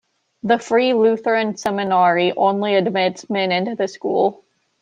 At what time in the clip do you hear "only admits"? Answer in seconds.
2.35-3.29